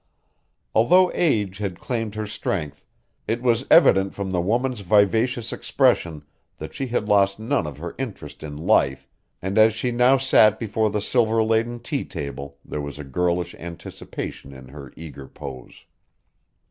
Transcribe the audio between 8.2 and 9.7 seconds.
in life and